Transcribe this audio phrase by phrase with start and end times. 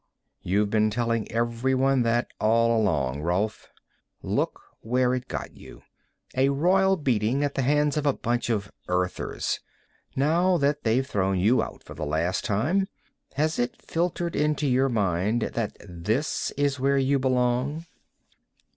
[0.41, 3.69] "You've been telling everyone that all along, Rolf.
[4.23, 5.83] Look where it got you.
[6.35, 9.59] A royal beating at the hands of a bunch of Earthers.
[10.15, 12.87] Now that they've thrown you out for the last time,
[13.35, 17.85] has it filtered into your mind that this is where you belong?"